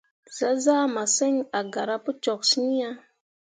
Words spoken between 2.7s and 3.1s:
ah.